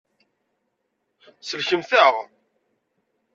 Sellkemt-aɣ. 1.47 2.15